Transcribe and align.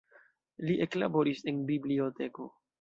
Li 0.69 0.77
eklaboris 0.87 1.45
en 1.53 1.63
biblioteko. 1.71 2.53